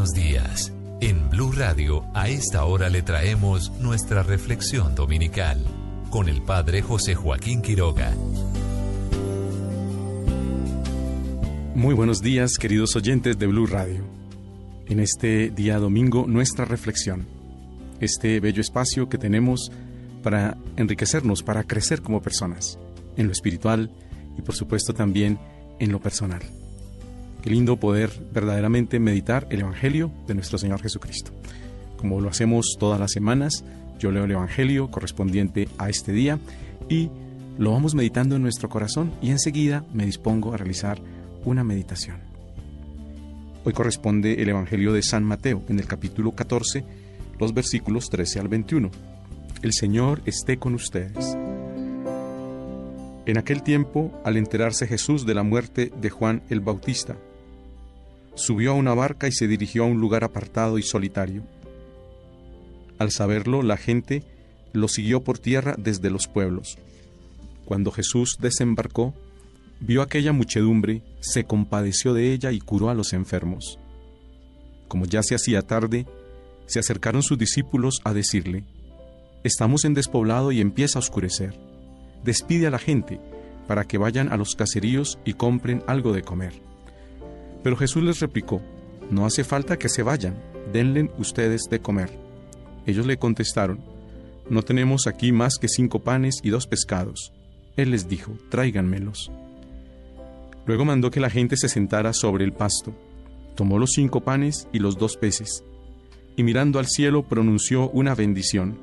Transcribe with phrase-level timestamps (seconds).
[0.00, 0.72] buenos días.
[1.02, 5.62] En Blue Radio, a esta hora le traemos nuestra reflexión dominical
[6.08, 8.10] con el Padre José Joaquín Quiroga.
[11.74, 14.02] Muy buenos días, queridos oyentes de Blue Radio.
[14.86, 17.26] En este día domingo, nuestra reflexión,
[18.00, 19.70] este bello espacio que tenemos
[20.22, 22.78] para enriquecernos, para crecer como personas,
[23.18, 23.90] en lo espiritual
[24.38, 25.38] y por supuesto también
[25.78, 26.40] en lo personal.
[27.42, 31.32] Qué lindo poder verdaderamente meditar el Evangelio de nuestro Señor Jesucristo.
[31.96, 33.64] Como lo hacemos todas las semanas,
[33.98, 36.38] yo leo el Evangelio correspondiente a este día
[36.90, 37.08] y
[37.58, 41.00] lo vamos meditando en nuestro corazón y enseguida me dispongo a realizar
[41.46, 42.18] una meditación.
[43.64, 46.84] Hoy corresponde el Evangelio de San Mateo en el capítulo 14,
[47.38, 48.90] los versículos 13 al 21.
[49.62, 51.38] El Señor esté con ustedes.
[53.24, 57.16] En aquel tiempo, al enterarse Jesús de la muerte de Juan el Bautista,
[58.34, 61.42] subió a una barca y se dirigió a un lugar apartado y solitario.
[62.98, 64.24] Al saberlo, la gente
[64.72, 66.78] lo siguió por tierra desde los pueblos.
[67.64, 69.14] Cuando Jesús desembarcó,
[69.80, 73.78] vio aquella muchedumbre, se compadeció de ella y curó a los enfermos.
[74.88, 76.06] Como ya se hacía tarde,
[76.66, 78.64] se acercaron sus discípulos a decirle,
[79.42, 81.58] Estamos en despoblado y empieza a oscurecer.
[82.24, 83.18] Despide a la gente
[83.66, 86.69] para que vayan a los caseríos y compren algo de comer.
[87.62, 88.60] Pero Jesús les replicó,
[89.10, 90.34] No hace falta que se vayan,
[90.72, 92.10] denle ustedes de comer.
[92.86, 93.80] Ellos le contestaron,
[94.48, 97.32] No tenemos aquí más que cinco panes y dos pescados.
[97.76, 99.30] Él les dijo, Tráiganmelos.
[100.66, 102.92] Luego mandó que la gente se sentara sobre el pasto.
[103.56, 105.64] Tomó los cinco panes y los dos peces,
[106.36, 108.78] y mirando al cielo pronunció una bendición.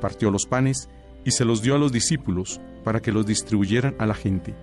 [0.00, 0.88] Partió los panes
[1.24, 4.54] y se los dio a los discípulos para que los distribuyeran a la gente.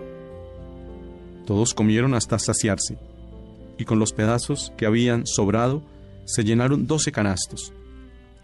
[1.45, 2.97] Todos comieron hasta saciarse
[3.79, 5.81] y con los pedazos que habían sobrado
[6.25, 7.73] se llenaron doce canastos.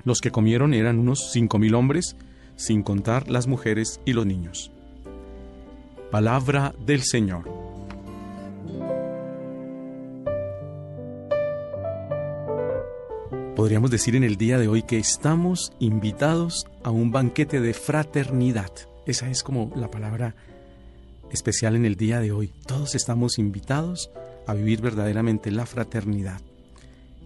[0.06, 2.16] Los que comieron eran unos cinco mil hombres,
[2.56, 4.72] sin contar las mujeres y los niños.
[6.10, 7.44] Palabra del Señor.
[13.56, 18.72] Podríamos decir en el día de hoy que estamos invitados a un banquete de fraternidad.
[19.06, 20.36] Esa es como la palabra
[21.32, 22.54] especial en el día de hoy.
[22.66, 26.42] Todos estamos invitados a vivir verdaderamente la fraternidad.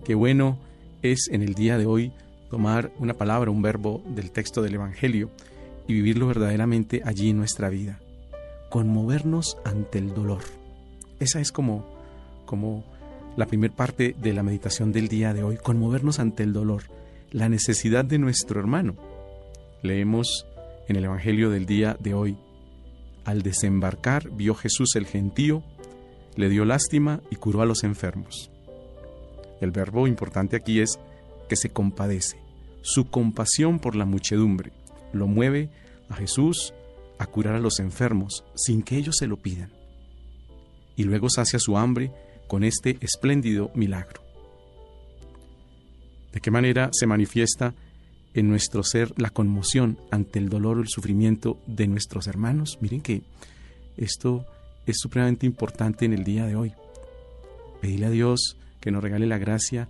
[0.06, 0.58] Qué bueno
[1.02, 2.12] es en el día de hoy
[2.50, 5.30] tomar una palabra, un verbo del texto del Evangelio
[5.88, 8.00] y vivirlo verdaderamente allí en nuestra vida.
[8.70, 10.42] Conmovernos ante el dolor.
[11.20, 11.86] Esa es como,
[12.46, 12.84] como
[13.36, 16.84] la primera parte de la meditación del día de hoy, conmovernos ante el dolor,
[17.32, 18.96] la necesidad de nuestro hermano.
[19.82, 20.46] Leemos
[20.88, 22.38] en el Evangelio del día de hoy,
[23.26, 25.64] al desembarcar vio Jesús el gentío
[26.40, 28.50] le dio lástima y curó a los enfermos.
[29.60, 30.98] El verbo importante aquí es
[31.50, 32.38] que se compadece.
[32.82, 34.72] Su compasión por la muchedumbre
[35.12, 35.70] lo mueve
[36.08, 36.74] a Jesús
[37.18, 39.70] a curar a los enfermos sin que ellos se lo pidan.
[40.96, 42.14] Y luego sacia su hambre
[42.48, 44.22] con este espléndido milagro.
[46.32, 47.74] ¿De qué manera se manifiesta
[48.34, 52.78] en nuestro ser la conmoción ante el dolor o el sufrimiento de nuestros hermanos?
[52.80, 53.24] Miren que
[53.98, 54.46] esto
[54.90, 56.74] es supremamente importante en el día de hoy.
[57.82, 59.88] Pedirle a Dios que nos regale la gracia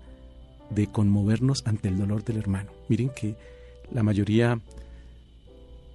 [0.69, 2.71] de conmovernos ante el dolor del hermano.
[2.87, 3.35] Miren que
[3.91, 4.59] la mayoría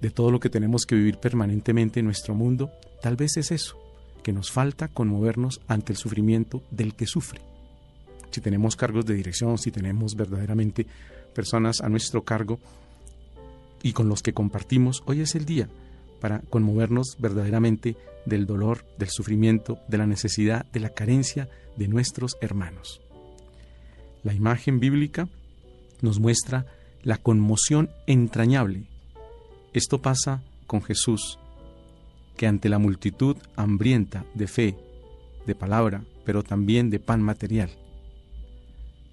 [0.00, 2.70] de todo lo que tenemos que vivir permanentemente en nuestro mundo,
[3.03, 3.78] tal vez es eso,
[4.22, 7.41] que nos falta conmovernos ante el sufrimiento del que sufre.
[8.31, 10.87] Si tenemos cargos de dirección, si tenemos verdaderamente
[11.34, 12.59] personas a nuestro cargo
[13.82, 15.69] y con los que compartimos, hoy es el día
[16.25, 22.39] para conmovernos verdaderamente del dolor, del sufrimiento, de la necesidad, de la carencia de nuestros
[22.41, 23.03] hermanos.
[24.23, 25.29] La imagen bíblica
[26.01, 26.65] nos muestra
[27.03, 28.85] la conmoción entrañable.
[29.75, 31.39] Esto pasa con Jesús,
[32.39, 34.79] que ante la multitud hambrienta de fe,
[35.47, 37.69] de palabra, pero también de pan material,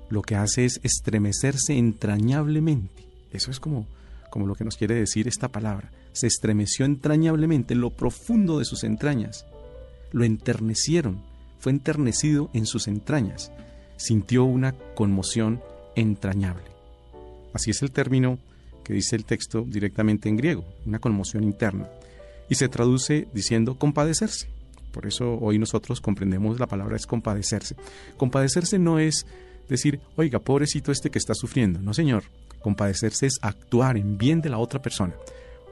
[0.10, 3.04] lo que hace es estremecerse entrañablemente.
[3.34, 3.86] Eso es como,
[4.32, 8.66] como lo que nos quiere decir esta palabra se estremeció entrañablemente en lo profundo de
[8.66, 9.46] sus entrañas.
[10.12, 11.24] Lo enternecieron,
[11.60, 13.52] fue enternecido en sus entrañas,
[13.98, 15.62] sintió una conmoción
[15.96, 16.66] entrañable.
[17.54, 18.40] Así es el término
[18.84, 21.88] que dice el texto directamente en griego, una conmoción interna,
[22.50, 24.50] y se traduce diciendo compadecerse.
[24.92, 27.76] Por eso hoy nosotros comprendemos la palabra es compadecerse.
[28.18, 29.26] Compadecerse no es
[29.70, 31.80] decir, oiga, pobrecito este que está sufriendo.
[31.82, 32.24] No, señor.
[32.62, 35.16] Compadecerse es actuar en bien de la otra persona.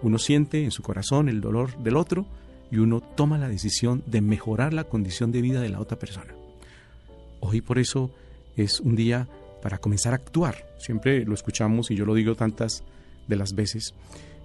[0.01, 2.25] Uno siente en su corazón el dolor del otro
[2.71, 6.33] y uno toma la decisión de mejorar la condición de vida de la otra persona.
[7.41, 8.11] Hoy por eso
[8.55, 9.27] es un día
[9.61, 10.65] para comenzar a actuar.
[10.77, 12.83] Siempre lo escuchamos y yo lo digo tantas
[13.27, 13.93] de las veces.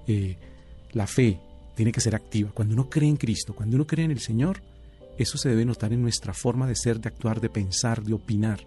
[0.06, 0.36] Eh,
[0.92, 1.40] la fe
[1.74, 2.50] tiene que ser activa.
[2.52, 4.60] Cuando uno cree en Cristo, cuando uno cree en el Señor,
[5.18, 8.60] eso se debe notar en nuestra forma de ser, de actuar, de pensar, de opinar.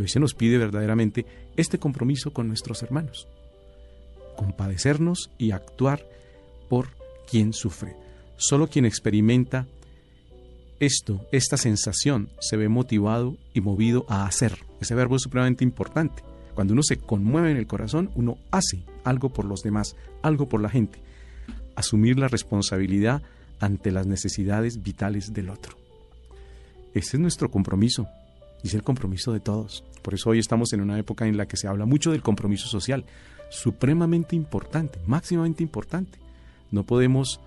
[0.00, 1.26] Y hoy se nos pide verdaderamente
[1.58, 3.28] este compromiso con nuestros hermanos.
[4.34, 6.06] Compadecernos y actuar
[6.70, 6.88] por
[7.30, 7.96] quien sufre.
[8.38, 9.66] Solo quien experimenta
[10.78, 14.60] esto, esta sensación, se ve motivado y movido a hacer.
[14.80, 16.22] Ese verbo es supremamente importante.
[16.54, 20.62] Cuando uno se conmueve en el corazón, uno hace algo por los demás, algo por
[20.62, 20.98] la gente.
[21.76, 23.20] Asumir la responsabilidad
[23.58, 25.76] ante las necesidades vitales del otro.
[26.94, 28.08] Ese es nuestro compromiso
[28.62, 29.84] y es el compromiso de todos.
[30.02, 32.68] Por eso hoy estamos en una época en la que se habla mucho del compromiso
[32.68, 33.04] social,
[33.50, 36.18] supremamente importante, máximamente importante.
[36.70, 37.40] No podemos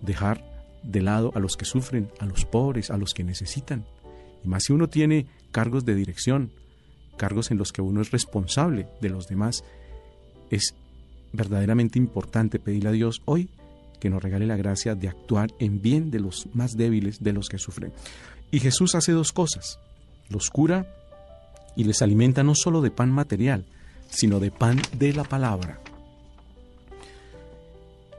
[0.00, 0.44] dejar
[0.82, 3.84] de lado a los que sufren, a los pobres, a los que necesitan.
[4.44, 6.52] Y más si uno tiene cargos de dirección,
[7.16, 9.64] cargos en los que uno es responsable de los demás,
[10.50, 10.74] es
[11.32, 13.48] verdaderamente importante pedirle a Dios hoy
[14.00, 17.48] que nos regale la gracia de actuar en bien de los más débiles, de los
[17.48, 17.92] que sufren.
[18.50, 19.78] Y Jesús hace dos cosas.
[20.32, 20.86] Los cura
[21.76, 23.64] y les alimenta no solo de pan material,
[24.08, 25.78] sino de pan de la palabra.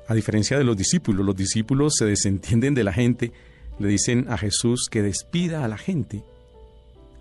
[0.07, 3.31] A diferencia de los discípulos, los discípulos se desentienden de la gente,
[3.79, 6.23] le dicen a Jesús que despida a la gente.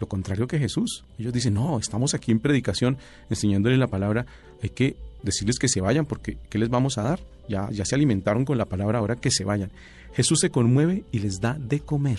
[0.00, 1.04] Lo contrario que Jesús.
[1.18, 2.98] Ellos dicen, no, estamos aquí en predicación
[3.30, 4.26] enseñándoles la palabra,
[4.62, 7.20] hay que decirles que se vayan porque ¿qué les vamos a dar?
[7.48, 9.70] Ya, ya se alimentaron con la palabra, ahora que se vayan.
[10.14, 12.18] Jesús se conmueve y les da de comer.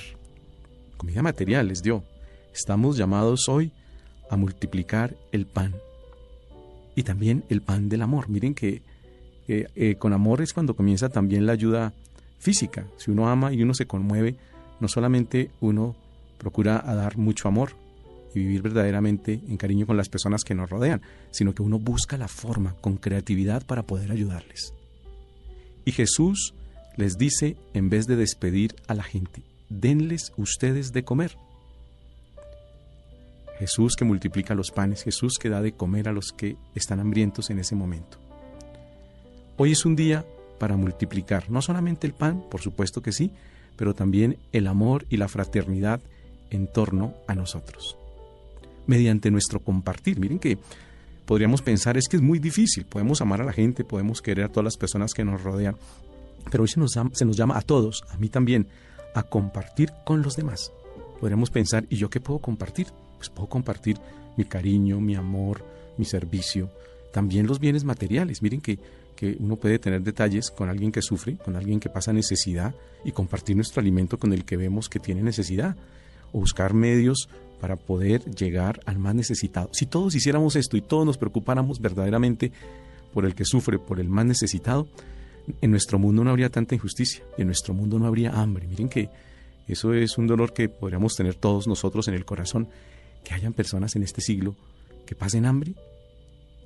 [0.98, 2.04] Comida material les dio.
[2.53, 3.71] Estamos llamados hoy
[4.29, 5.73] a multiplicar el pan.
[6.95, 8.29] Y también el pan del amor.
[8.29, 8.81] Miren que
[9.47, 11.94] eh, con amor es cuando comienza también la ayuda
[12.39, 12.85] física.
[12.97, 14.35] Si uno ama y uno se conmueve,
[14.79, 15.95] no solamente uno
[16.38, 17.71] procura dar mucho amor
[18.35, 21.01] y vivir verdaderamente en cariño con las personas que nos rodean,
[21.31, 24.73] sino que uno busca la forma con creatividad para poder ayudarles.
[25.85, 26.53] Y Jesús
[26.97, 31.38] les dice, en vez de despedir a la gente, denles ustedes de comer.
[33.63, 37.50] Jesús que multiplica los panes, Jesús que da de comer a los que están hambrientos
[37.50, 38.18] en ese momento.
[39.56, 40.25] Hoy es un día
[40.60, 43.31] para multiplicar no solamente el pan, por supuesto que sí,
[43.77, 46.01] pero también el amor y la fraternidad
[46.50, 47.95] en torno a nosotros.
[48.86, 50.19] Mediante nuestro compartir.
[50.19, 50.57] Miren que
[51.25, 52.83] podríamos pensar es que es muy difícil.
[52.83, 55.77] Podemos amar a la gente, podemos querer a todas las personas que nos rodean,
[56.51, 58.68] pero hoy se nos, se nos llama a todos, a mí también,
[59.15, 60.74] a compartir con los demás.
[61.21, 62.88] Podríamos pensar, ¿y yo qué puedo compartir?
[63.30, 63.98] Puedo compartir
[64.38, 65.64] mi cariño, mi amor,
[65.98, 66.70] mi servicio,
[67.12, 68.42] también los bienes materiales.
[68.42, 68.80] Miren que
[69.16, 73.12] que uno puede tener detalles con alguien que sufre, con alguien que pasa necesidad y
[73.12, 75.75] compartir nuestro alimento con el que vemos que tiene necesidad
[76.31, 77.30] o buscar medios
[77.60, 79.70] para poder llegar al más necesitado.
[79.72, 82.52] Si todos hiciéramos esto y todos nos preocupáramos verdaderamente
[83.14, 84.88] por el que sufre, por el más necesitado,
[85.62, 88.68] en nuestro mundo no habría tanta injusticia y en nuestro mundo no habría hambre.
[88.68, 89.10] Miren que
[89.68, 92.68] eso es un dolor que podríamos tener todos nosotros en el corazón,
[93.24, 94.56] que hayan personas en este siglo
[95.06, 95.74] que pasen hambre.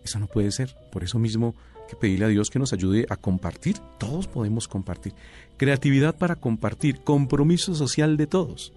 [0.04, 0.76] Eso no puede ser.
[0.92, 1.56] Por eso mismo
[1.88, 3.78] que pedirle a Dios que nos ayude a compartir.
[3.98, 5.14] Todos podemos compartir.
[5.58, 7.02] Creatividad para compartir.
[7.02, 8.74] Compromiso social de todos.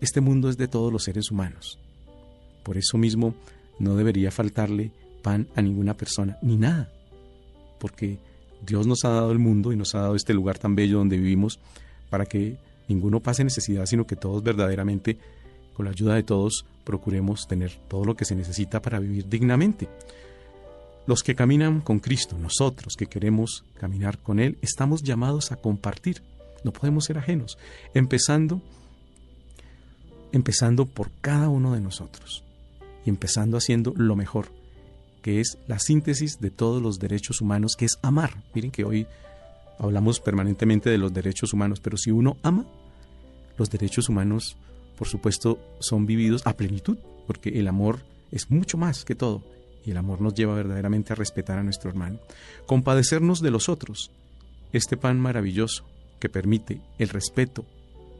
[0.00, 1.78] Este mundo es de todos los seres humanos.
[2.62, 3.34] Por eso mismo
[3.78, 4.90] no debería faltarle
[5.22, 6.90] pan a ninguna persona, ni nada.
[7.78, 8.18] Porque
[8.64, 11.16] Dios nos ha dado el mundo y nos ha dado este lugar tan bello donde
[11.16, 11.58] vivimos
[12.10, 12.56] para que
[12.88, 15.18] ninguno pase necesidad, sino que todos verdaderamente,
[15.74, 19.88] con la ayuda de todos, procuremos tener todo lo que se necesita para vivir dignamente.
[21.06, 26.22] Los que caminan con Cristo, nosotros que queremos caminar con Él, estamos llamados a compartir.
[26.64, 27.58] No podemos ser ajenos,
[27.92, 28.60] empezando
[30.32, 32.42] empezando por cada uno de nosotros
[33.04, 34.48] y empezando haciendo lo mejor,
[35.20, 38.42] que es la síntesis de todos los derechos humanos, que es amar.
[38.54, 39.06] Miren que hoy
[39.78, 42.64] hablamos permanentemente de los derechos humanos, pero si uno ama,
[43.58, 44.56] los derechos humanos,
[45.02, 49.42] por supuesto, son vividos a plenitud, porque el amor es mucho más que todo
[49.84, 52.20] y el amor nos lleva verdaderamente a respetar a nuestro hermano.
[52.66, 54.12] Compadecernos de los otros,
[54.72, 55.84] este pan maravilloso
[56.20, 57.64] que permite el respeto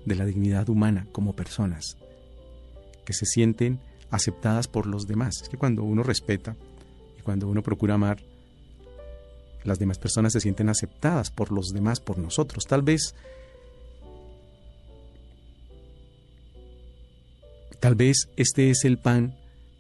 [0.07, 1.99] de la dignidad humana como personas,
[3.05, 3.79] que se sienten
[4.11, 5.41] aceptadas por los demás.
[5.41, 6.57] Es que cuando uno respeta
[7.17, 8.19] y cuando uno procura amar,
[9.63, 12.65] las demás personas se sienten aceptadas por los demás, por nosotros.
[12.67, 13.15] Tal vez,
[17.83, 19.35] tal vez este es el pan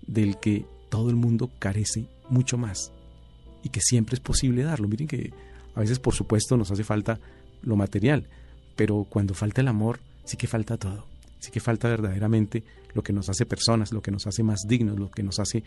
[0.04, 2.90] del que todo el mundo carece mucho más
[3.62, 4.88] y que siempre es posible darlo.
[4.88, 5.32] Miren que
[5.76, 7.20] a veces, por supuesto, nos hace falta
[7.62, 8.26] lo material,
[8.74, 11.06] pero cuando falta el amor, sí que falta todo.
[11.38, 14.98] Sí que falta verdaderamente lo que nos hace personas, lo que nos hace más dignos,
[14.98, 15.62] lo que nos hace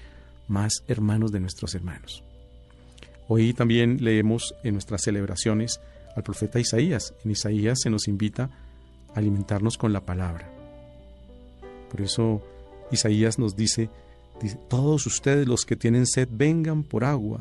[0.50, 2.22] más hermanos de nuestros hermanos.
[3.30, 5.80] Hoy también leemos en nuestras celebraciones
[6.18, 7.14] al profeta Isaías.
[7.24, 8.50] En Isaías se nos invita
[9.14, 10.55] a alimentarnos con la palabra.
[11.96, 12.42] Por eso
[12.92, 13.90] Isaías nos dice,
[14.68, 17.40] todos ustedes los que tienen sed vengan por agua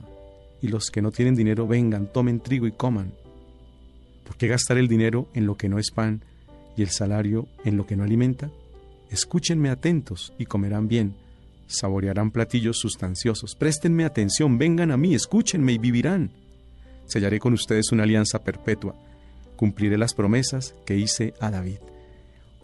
[0.63, 3.13] y los que no tienen dinero vengan, tomen trigo y coman.
[4.25, 6.23] ¿Por qué gastar el dinero en lo que no es pan
[6.77, 8.49] y el salario en lo que no alimenta?
[9.11, 11.17] Escúchenme atentos y comerán bien,
[11.67, 13.57] saborearán platillos sustanciosos.
[13.57, 16.31] Préstenme atención, vengan a mí, escúchenme y vivirán.
[17.07, 18.95] Sellaré con ustedes una alianza perpetua,
[19.57, 21.79] cumpliré las promesas que hice a David.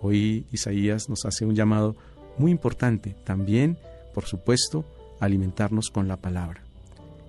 [0.02, 1.96] Hoy Isaías nos hace un llamado
[2.38, 3.78] muy importante, también,
[4.14, 4.84] por supuesto,
[5.20, 6.62] alimentarnos con la palabra.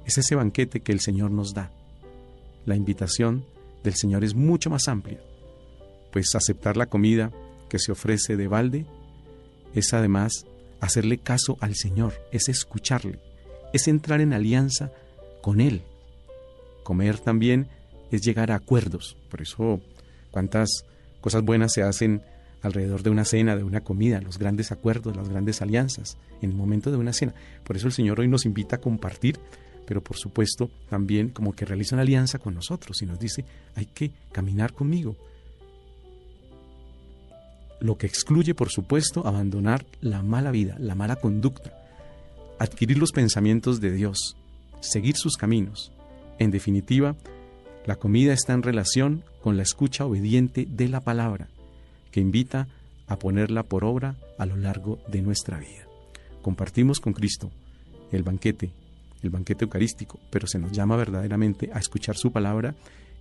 [0.06, 1.72] Es ese banquete que el Señor nos da.
[2.66, 3.46] La invitación
[3.84, 5.20] del Señor es mucho más amplia,
[6.12, 7.32] pues aceptar la comida
[7.70, 8.86] que se ofrece de balde
[9.74, 10.46] es además
[10.80, 13.20] hacerle caso al Señor, es escucharle,
[13.74, 14.92] es entrar en alianza
[15.42, 15.84] con Él.
[16.84, 17.68] Comer también
[18.12, 19.80] es llegar a acuerdos, por eso
[20.32, 20.86] cuántas
[21.22, 22.22] cosas buenas se hacen
[22.62, 26.56] alrededor de una cena, de una comida, los grandes acuerdos, las grandes alianzas, en el
[26.56, 27.34] momento de una cena.
[27.64, 29.40] Por eso el Señor hoy nos invita a compartir
[29.92, 33.44] pero por supuesto también como que realiza una alianza con nosotros y nos dice,
[33.76, 35.18] hay que caminar conmigo.
[37.82, 41.74] Lo que excluye, por supuesto, abandonar la mala vida, la mala conducta,
[42.58, 44.38] adquirir los pensamientos de Dios,
[44.80, 45.92] seguir sus caminos.
[46.40, 47.18] En definitiva,
[47.86, 51.50] la comida está en relación con la escucha obediente de la palabra,
[52.12, 52.68] que invita
[53.08, 55.88] a ponerla por obra a lo largo de nuestra vida.
[56.42, 57.52] Compartimos con Cristo
[58.12, 58.72] el banquete
[59.24, 62.76] el banquete eucarístico, pero se nos llama verdaderamente a escuchar su palabra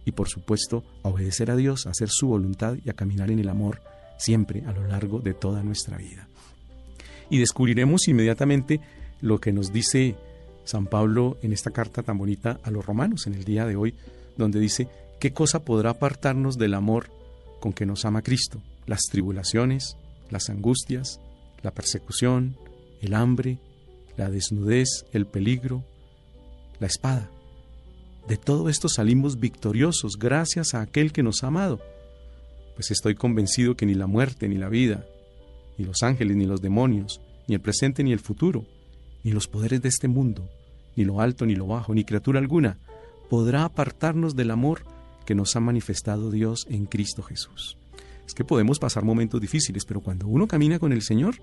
[0.04, 3.38] y por supuesto a obedecer a Dios, a hacer su voluntad y a caminar en
[3.38, 3.82] el amor
[4.18, 6.26] siempre a lo largo de toda nuestra vida.
[7.28, 8.80] Y descubriremos inmediatamente
[9.20, 10.16] lo que nos dice
[10.64, 13.94] San Pablo en esta carta tan bonita a los romanos en el día de hoy,
[14.37, 17.11] donde dice, ¿qué cosa podrá apartarnos del amor
[17.61, 18.62] con que nos ama Cristo?
[18.90, 19.97] Las tribulaciones,
[20.30, 21.20] las angustias,
[21.62, 22.56] la persecución,
[23.00, 23.61] el hambre,
[24.16, 25.85] la desnudez, el peligro,
[26.80, 27.30] la espada.
[28.26, 31.78] De todo esto salimos victoriosos gracias a aquel que nos ha amado.
[32.75, 35.06] Pues estoy convencido que ni la muerte, ni la vida,
[35.78, 38.66] ni los ángeles, ni los demonios, ni el presente, ni el futuro,
[39.23, 40.50] ni los poderes de este mundo,
[40.97, 42.80] ni lo alto, ni lo bajo, ni criatura alguna,
[43.28, 44.82] podrá apartarnos del amor
[45.26, 47.76] que nos ha manifestado Dios en Cristo Jesús.
[48.31, 51.35] Es que podemos pasar momentos difíciles, pero cuando uno camina con el Señor,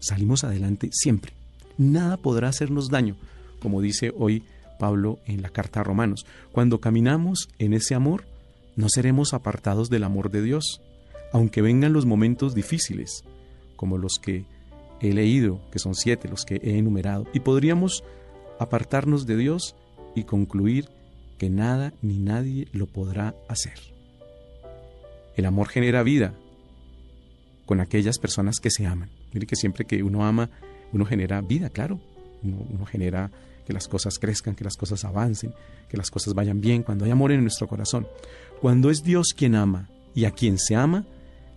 [0.00, 1.32] salimos adelante siempre.
[1.78, 3.14] Nada podrá hacernos daño,
[3.60, 4.42] como dice hoy
[4.80, 6.26] Pablo en la carta a Romanos.
[6.50, 8.24] Cuando caminamos en ese amor,
[8.74, 10.82] no seremos apartados del amor de Dios,
[11.32, 13.22] aunque vengan los momentos difíciles,
[13.76, 14.44] como los que
[15.00, 18.02] he leído, que son siete los que he enumerado, y podríamos
[18.58, 19.76] apartarnos de Dios
[20.16, 20.88] y concluir
[21.38, 23.95] que nada ni nadie lo podrá hacer.
[25.36, 26.34] El amor genera vida
[27.66, 29.10] con aquellas personas que se aman.
[29.32, 30.48] Mire que siempre que uno ama,
[30.92, 32.00] uno genera vida, claro.
[32.42, 33.30] Uno, genera
[33.66, 35.52] que las cosas crezcan, que las cosas avancen,
[35.88, 38.06] que las cosas vayan bien, cuando hay amor en nuestro corazón.
[38.60, 41.04] Cuando es Dios quien ama y a quien se ama,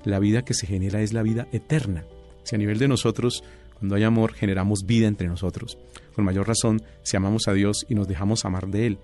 [0.04, 2.04] la vida que se genera es la vida eterna.
[2.44, 3.44] Si a nivel de nosotros,
[3.78, 5.78] cuando hay amor, generamos vida entre nosotros,
[6.16, 8.98] con mayor razón, si amamos a Dios y nos dejamos amar de Él,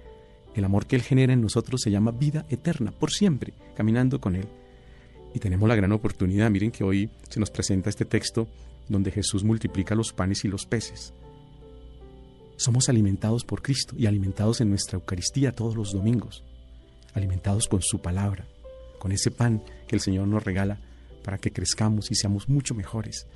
[0.55, 4.35] el amor que Él genera en nosotros se llama vida eterna, por siempre, caminando con
[4.35, 4.47] Él.
[5.35, 8.47] Y tenemos la gran oportunidad, miren que hoy se nos presenta este texto
[8.87, 11.13] donde Jesús multiplica los panes y los peces.
[12.55, 16.45] Somos alimentados por Cristo y alimentados en nuestra Eucaristía todos los domingos,
[17.13, 18.47] alimentados con su palabra,
[18.97, 20.79] con ese pan que el Señor nos regala
[21.21, 23.27] para que crezcamos y seamos mucho mejores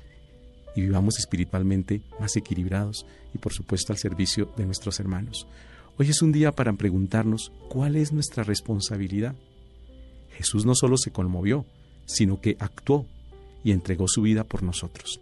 [0.74, 3.04] y vivamos espiritualmente más equilibrados
[3.34, 5.46] y por supuesto al servicio de nuestros hermanos.
[5.98, 9.34] Hoy es un día para preguntarnos cuál es nuestra responsabilidad.
[10.30, 11.66] Jesús no solo se conmovió,
[12.10, 13.06] sino que actuó
[13.62, 15.20] y entregó su vida por nosotros.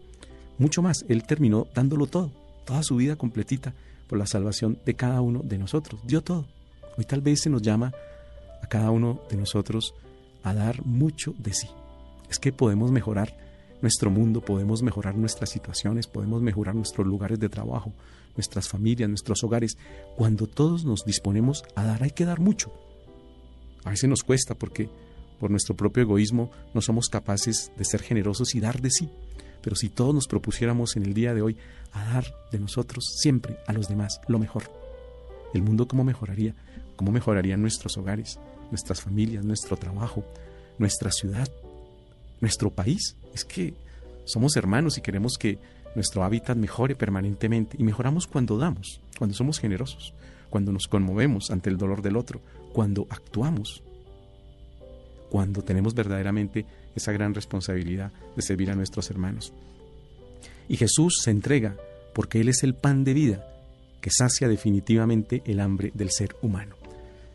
[0.59, 2.31] Mucho más, Él terminó dándolo todo,
[2.65, 3.75] toda su vida completita
[4.09, 6.01] por la salvación de cada uno de nosotros.
[6.05, 6.47] Dio todo.
[6.97, 7.93] Hoy tal vez se nos llama
[8.63, 9.95] a cada uno de nosotros
[10.43, 11.69] a dar mucho de sí.
[12.31, 13.37] Es que podemos mejorar
[13.83, 17.93] nuestro mundo, podemos mejorar nuestras situaciones, podemos mejorar nuestros lugares de trabajo,
[18.37, 19.77] nuestras familias, nuestros hogares.
[20.17, 22.73] Cuando todos nos disponemos a dar, hay que dar mucho.
[23.85, 24.89] A veces nos cuesta porque
[25.39, 29.09] por nuestro propio egoísmo no somos capaces de ser generosos y dar de sí.
[29.63, 31.57] Pero si todos nos propusiéramos en el día de hoy
[31.93, 34.65] a dar de nosotros siempre a los demás lo mejor,
[35.55, 36.55] el mundo cómo mejoraría,
[36.97, 38.39] cómo mejorarían nuestros hogares,
[38.71, 40.25] nuestras familias, nuestro trabajo,
[40.79, 41.49] nuestra ciudad.
[42.41, 43.17] nuestro país.
[43.35, 43.75] Es que
[44.25, 45.59] somos hermanos y queremos que
[45.95, 50.15] nuestro hábitat mejore permanentemente y mejoramos cuando damos, cuando somos generosos,
[50.51, 52.41] cuando nos conmovemos ante el dolor del otro,
[52.73, 53.83] cuando actuamos,
[55.31, 59.53] cuando tenemos verdaderamente esa gran responsabilidad de servir a nuestros hermanos.
[60.69, 61.77] Y Jesús se entrega
[62.15, 63.45] porque Él es el pan de vida
[64.01, 66.77] que sacia definitivamente el hambre del ser humano.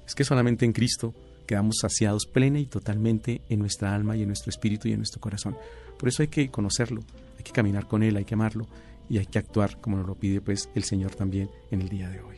[0.05, 1.13] Es que solamente en Cristo
[1.45, 5.21] quedamos saciados plena y totalmente en nuestra alma y en nuestro espíritu y en nuestro
[5.21, 5.55] corazón.
[5.97, 7.01] Por eso hay que conocerlo,
[7.37, 8.67] hay que caminar con Él, hay que amarlo
[9.09, 12.09] y hay que actuar como nos lo pide pues el Señor también en el día
[12.09, 12.37] de hoy.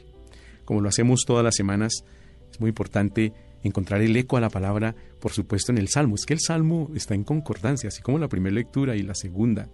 [0.65, 2.03] Como lo hacemos todas las semanas,
[2.51, 3.33] es muy importante
[3.67, 6.15] encontrar el eco a la palabra, por supuesto, en el Salmo.
[6.15, 9.67] Es que el Salmo está en concordancia, así como la primera lectura y la segunda.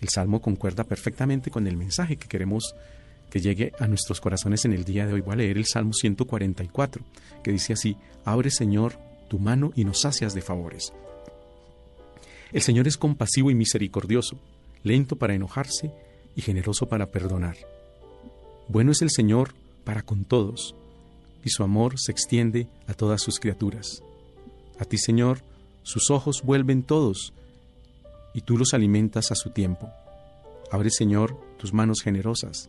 [0.00, 2.74] El Salmo concuerda perfectamente con el mensaje que queremos
[3.30, 5.20] que llegue a nuestros corazones en el día de hoy.
[5.20, 7.04] Voy a leer el Salmo 144,
[7.42, 8.98] que dice así, Abre Señor
[9.28, 10.92] tu mano y nos sacias de favores.
[12.52, 14.38] El Señor es compasivo y misericordioso,
[14.82, 15.90] lento para enojarse
[16.36, 17.56] y generoso para perdonar.
[18.68, 20.74] Bueno es el Señor para con todos,
[21.44, 24.02] y su amor se extiende a todas sus criaturas.
[24.78, 25.42] A ti, Señor,
[25.82, 27.32] sus ojos vuelven todos,
[28.34, 29.90] y tú los alimentas a su tiempo.
[30.70, 32.68] Abre, Señor, tus manos generosas,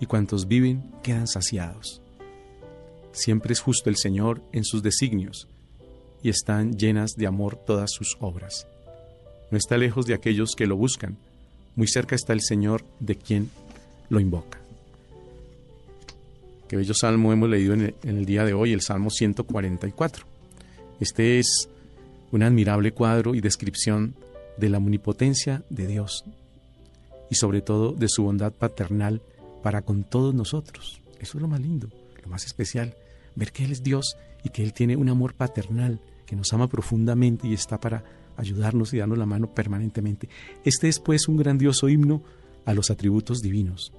[0.00, 2.00] y cuantos viven quedan saciados.
[3.12, 5.48] Siempre es justo el Señor en sus designios,
[6.22, 8.66] y están llenas de amor todas sus obras.
[9.50, 11.16] No está lejos de aquellos que lo buscan,
[11.74, 13.50] muy cerca está el Señor de quien
[14.10, 14.58] lo invoca.
[16.68, 20.26] Qué bello salmo hemos leído en el, en el día de hoy, el Salmo 144.
[21.00, 21.70] Este es
[22.30, 24.14] un admirable cuadro y descripción
[24.58, 26.26] de la omnipotencia de Dios
[27.30, 29.22] y sobre todo de su bondad paternal
[29.62, 31.00] para con todos nosotros.
[31.18, 31.88] Eso es lo más lindo,
[32.22, 32.94] lo más especial,
[33.34, 36.68] ver que Él es Dios y que Él tiene un amor paternal, que nos ama
[36.68, 38.04] profundamente y está para
[38.36, 40.28] ayudarnos y darnos la mano permanentemente.
[40.66, 42.22] Este es pues un grandioso himno
[42.66, 43.90] a los atributos divinos,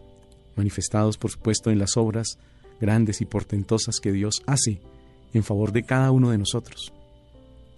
[0.56, 2.38] manifestados por supuesto en las obras
[2.80, 4.82] grandes y portentosas que Dios hace
[5.34, 6.94] en favor de cada uno de nosotros.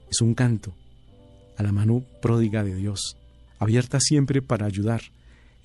[0.10, 0.74] Es un canto
[1.58, 3.18] a la mano pródiga de Dios,
[3.60, 5.02] abierta siempre para ayudar,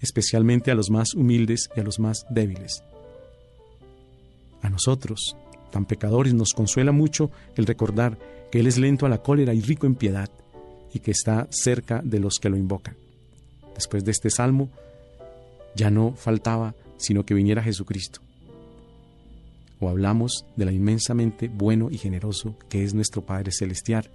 [0.00, 2.82] especialmente a los más humildes y a los más débiles.
[4.62, 5.36] A nosotros,
[5.70, 8.18] tan pecadores, nos consuela mucho el recordar
[8.50, 10.30] que Él es lento a la cólera y rico en piedad,
[10.92, 12.96] y que está cerca de los que lo invocan.
[13.74, 14.70] Después de este salmo,
[15.74, 18.20] ya no faltaba sino que viniera Jesucristo.
[19.80, 24.10] O hablamos de la inmensamente bueno y generoso que es nuestro Padre Celestial,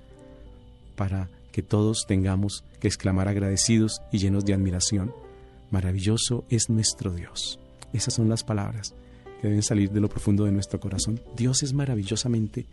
[0.96, 5.14] para que todos tengamos que exclamar agradecidos y llenos de admiración
[5.72, 7.58] Maravilloso es nuestro Dios.
[7.94, 8.94] Esas son las palabras
[9.40, 11.22] que deben salir de lo profundo de nuestro corazón.
[11.38, 12.66] Dios es maravillosamente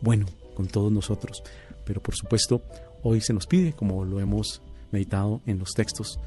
[0.00, 0.24] bueno
[0.54, 1.42] con todos nosotros,
[1.84, 2.62] pero por supuesto
[3.02, 6.18] hoy se nos pide, como lo hemos meditado en los textos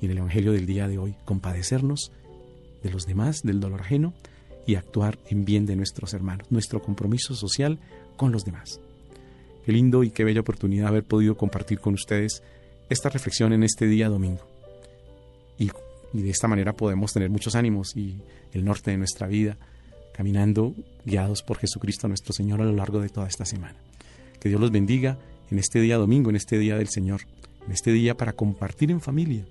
[0.00, 2.10] y en el Evangelio del día de hoy, compadecernos
[2.82, 4.14] de los demás, del dolor ajeno
[4.68, 7.78] y actuar en bien de nuestros hermanos, nuestro compromiso social
[8.18, 8.80] con los demás.
[9.64, 12.42] Qué lindo y qué bella oportunidad haber podido compartir con ustedes
[12.90, 14.46] esta reflexión en este día domingo
[15.58, 15.70] y,
[16.12, 18.18] de esta manera podemos tener muchos ánimos y
[18.52, 19.56] el norte de nuestra vida,
[20.12, 23.76] caminando guiados por Jesucristo nuestro Señor a lo largo de toda esta semana.
[24.38, 25.18] Que Dios los bendiga
[25.50, 27.22] en este día domingo, en este día del Señor,
[27.66, 29.46] en este día para compartir en familia.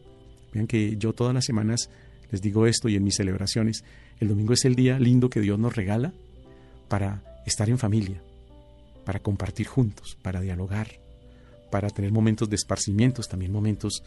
[0.53, 1.89] Vean que yo todas las semanas
[2.31, 3.83] les digo esto y en mis celebraciones,
[4.19, 6.13] el domingo es el día lindo que Dios nos regala
[6.87, 8.21] para estar en familia,
[9.05, 10.87] para compartir juntos, para dialogar,
[11.69, 14.03] para tener momentos de esparcimientos, también momentos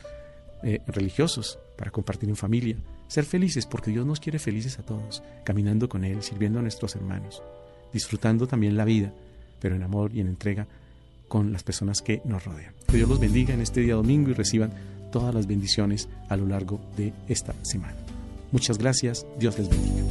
[0.62, 2.76] eh, religiosos para compartir en familia,
[3.08, 6.96] ser felices porque Dios nos quiere felices a todos, caminando con Él, sirviendo a nuestros
[6.96, 7.42] hermanos,
[7.92, 9.12] disfrutando también la vida,
[9.60, 10.66] pero en amor y en entrega
[11.28, 12.74] con las personas que nos rodean.
[12.88, 14.72] Que Dios los bendiga en este día domingo y reciban
[15.10, 18.09] todas las bendiciones a lo largo de esta semana.
[18.52, 20.02] Muchas gracias, Dios les bendiga.